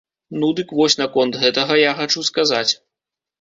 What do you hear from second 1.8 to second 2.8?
я хачу сказаць.